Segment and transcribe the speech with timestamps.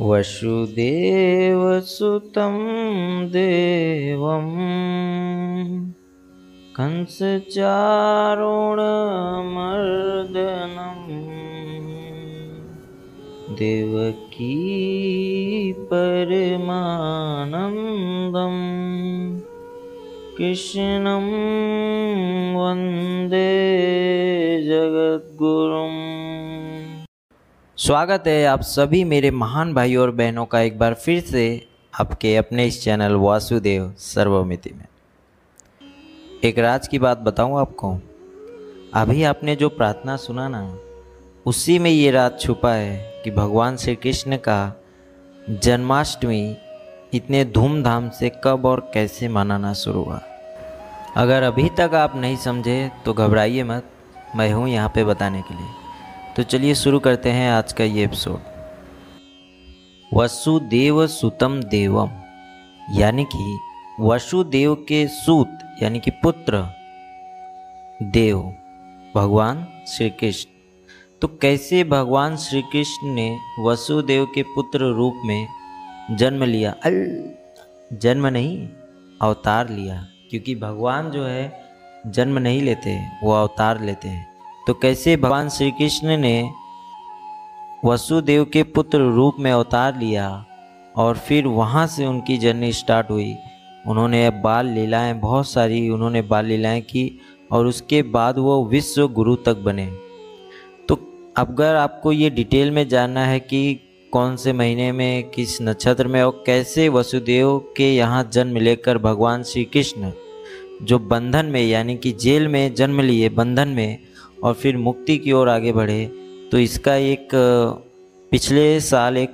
[0.00, 0.58] वसुदेवसुतं
[3.28, 4.46] देवं।
[6.76, 7.48] कंसचारुणमर्दनम्
[13.54, 14.54] देवकी
[15.72, 16.58] परमानन्दम्
[20.38, 21.26] कृष्णं
[22.54, 23.48] वंदे
[24.66, 26.17] जगद्गुरुम्।
[27.78, 31.42] स्वागत है आप सभी मेरे महान भाइयों और बहनों का एक बार फिर से
[32.00, 34.86] आपके अपने इस चैनल वासुदेव सर्वमिति में।
[36.44, 37.92] एक राज की बात बताऊँ आपको।
[38.94, 40.62] अभी आपने जो प्रार्थना सुना ना,
[41.46, 44.60] उसी में ये राज छुपा है कि भगवान श्री कृष्ण का
[45.50, 46.56] जन्माष्टमी
[47.14, 50.20] इतने धूमधाम से कब और कैसे मनाना शुरू हुआ।
[51.16, 53.90] अगर अभी तक आप नहीं समझे तो घबराइए मत,
[54.36, 55.77] मैं हूँ यहाँ पे बताने के लिए।
[56.38, 58.40] तो चलिए शुरू करते हैं आज का ये एपिसोड
[60.14, 62.10] वसुदेव सुतम देवम,
[62.90, 63.58] यानी कि
[64.00, 66.62] वसुदेव के सूत, यानी कि पुत्र
[68.02, 68.38] देव,
[69.16, 70.50] भगवान श्री कृष्ण
[71.22, 75.46] तो कैसे भगवान श्री कृष्ण ने वसुदेव के पुत्र रूप में
[76.10, 76.74] जन्म लिया?
[76.84, 77.34] अल,
[77.92, 78.68] जन्म नहीं,
[79.22, 81.52] अवतार लिया, क्योंकि भगवान जो है
[82.06, 84.37] जन्म नहीं लेते, वो अवतार लेते हैं।
[84.68, 86.50] तो कैसे भगवान श्री कृष्ण ने
[87.84, 90.44] वसुदेव के पुत्र रूप में अवतार लिया
[90.96, 93.34] और फिर वहाँ से उनकी जर्नी स्टार्ट हुई।
[93.86, 97.20] उन्होंने बाल लीलाएँ बहुत सारी उन्होंने बाल लीलाएँ की
[97.52, 99.86] और उसके बाद वो विश्व गुरु तक बने।
[100.88, 101.00] तो
[101.36, 103.80] अगर आपको ये डिटेल में जानना है कि
[104.12, 109.42] कौन से महीने में, किस नक्षत्र में और कैसे वसुदेव के यहाँ जन्म लेकर भगवान
[109.42, 110.12] श्री कृष्ण
[110.82, 114.07] जो बंधन में, यानी कि जेल में जन्म लिए, बंधन में
[114.44, 116.06] और फिर मुक्ति की ओर आगे बढ़े।
[116.52, 117.28] तो इसका एक,
[118.32, 119.30] पिछले साल एक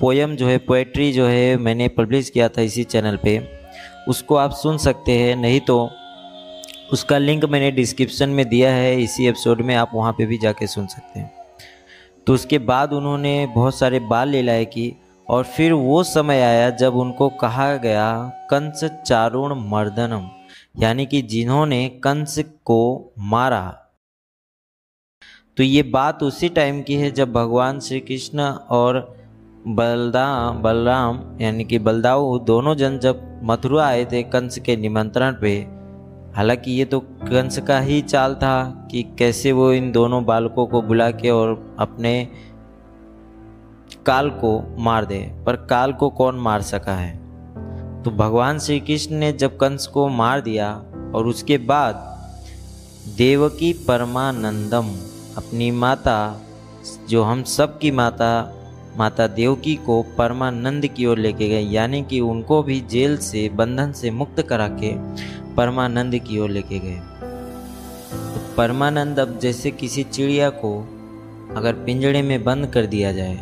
[0.00, 3.48] पोयम जो है पोएट्री जो है, मैंने पब्लिश किया था इसी चैनल पे।
[4.08, 5.90] उसको आप सुन सकते हैं, नहीं तो
[6.92, 10.66] उसका लिंक मैंने डिस्क्रिप्शन में दिया है, इसी एपिसोड में आप वहाँ पे भी जाके
[10.66, 11.32] सुन सकते हैं।
[12.26, 14.96] तो उसके बाद उन्होंने बहुत सारे बाल लीलाएँ की,
[15.30, 20.28] और फिर वो समय आया जब उनको कहा गया, कंस चारुण मर्दनम,
[20.82, 23.83] यानी कि जिन्होंने कंस को मारा।
[25.56, 29.16] तो ये बात उसी टाइम की है जब भगवान श्री कृष्ण और
[29.66, 35.66] बलदा बलराम, यानी कि बलदाऊ, दोनों जन जब मथुरा आए थे कंस के निमंत्रण पे,
[36.36, 40.82] हालाँकि ये तो कंस का ही चाल था कि कैसे वो इन दोनों बालकों को
[40.82, 42.28] बुला के और अपने
[44.06, 47.16] काल को मार दे, पर काल को कौन मार सका है?
[48.02, 51.94] तो भगवान श्री कृष्ण ने जब कंस को मार दिया और उसके बाद
[53.18, 56.40] देवकी परमानंदम अपनी माता,
[57.08, 58.50] जो हम सब की माता
[58.98, 63.92] माता देवकी को परमानंद की ओर लेके गए, यानी कि उनको भी जेल से, बंधन
[63.92, 64.92] से मुक्त करा के
[65.54, 67.00] परमानंद की ओर लेके गए।
[68.04, 70.78] तो परमानंद अब जैसे किसी चिड़िया को
[71.56, 73.38] अगर पिंजड़े में बंद कर दिया जाए,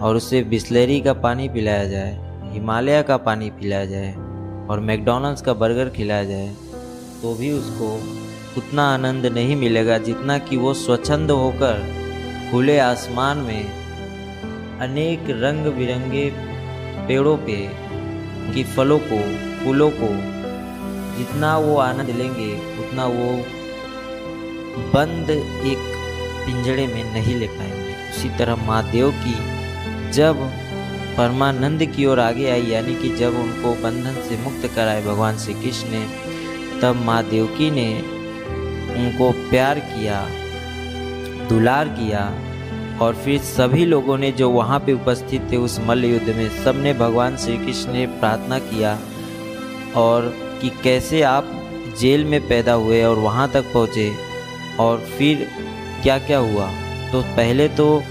[0.00, 2.18] और उसे बिस्लेरी का पानी पिलाया जाए,
[2.52, 4.12] हिमालय का पानी पिलाया जाए,
[4.70, 6.54] और मैकडोनल्ड्स का बर्गर खिलाया जाए
[7.22, 7.88] तो भी उसको
[8.58, 11.94] उतना आनंद नहीं मिलेगा जितना कि वो स्वच्छंद होकर
[12.50, 13.64] खुले आसमान में
[14.80, 16.30] अनेक रंग बिरंगे
[17.08, 17.70] पेड़ों पे
[18.54, 19.18] की फलों को,
[19.64, 20.08] फूलों को
[21.18, 23.44] जितना वो आनंद लेंगे, उतना वो
[24.94, 25.78] बंद एक
[26.46, 29.34] पिंजड़े में नहीं ले पाएँगे। उसी तरह माँ देव की
[30.10, 30.36] जब
[31.18, 35.54] परमानंद की ओर आगे आई, यानी कि जब उनको बंधन से मुक्त कराए भगवान श्री
[35.54, 36.06] कृष्ण ने,
[36.80, 38.13] तब माँ देवकी ने
[38.96, 40.20] उनको प्यार किया,
[41.48, 42.20] दुलार किया,
[43.00, 46.92] और फिर सभी लोगों ने जो वहाँ पे उपस्थित थे उस मल्ल युद्ध में सबने
[46.94, 48.98] भगवान श्री कृष्ण ने प्रार्थना किया,
[49.96, 51.50] और कि कैसे आप
[52.00, 54.10] जेल में पैदा हुए और वहाँ तक पहुँचे,
[54.80, 55.46] और फिर
[56.02, 56.70] क्या क्या हुआ?
[57.12, 58.02] तो पहले तो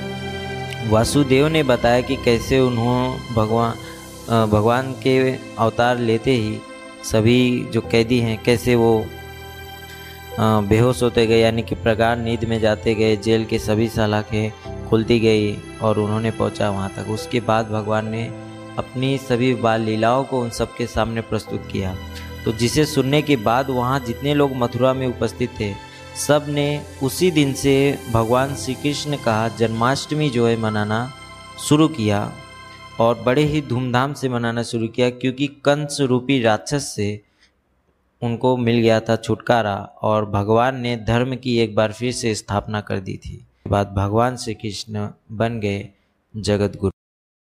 [0.89, 6.57] वासुदेव ने बताया कि कैसे उन्होंने भगवान भगवान के अवतार लेते ही
[7.03, 9.05] सभी जो कैदी हैं, कैसे वो
[10.39, 15.19] बेहोश होते गए, यानी कि प्रगाढ़ नींद में जाते गए, जेल के सभी सलाखें खुलती
[15.19, 18.23] गई और उन्होंने पहुँचा वहाँ तक। उसके बाद भगवान ने
[18.77, 21.95] अपनी सभी बाल लीलाओं को उन सबके सामने प्रस्तुत किया।
[22.45, 25.73] तो जिसे सुनने के बाद वहाँ जितने लोग मथुरा में उपस्थित थे,
[26.17, 27.75] सबने उसी दिन से
[28.11, 31.11] भगवान श्री कृष्ण का जन्माष्टमी जो है मनाना
[31.59, 32.31] शुरू किया
[32.99, 37.21] और बड़े ही धूमधाम से मनाना शुरू किया, क्योंकि कंस रूपी राक्षस से
[38.23, 42.81] उनको मिल गया था छुटकारा और भगवान ने धर्म की एक बार फिर से स्थापना
[42.81, 45.87] कर दी थी। बाद भगवान श्री कृष्ण बन गए
[46.33, 46.92] जगत गुरु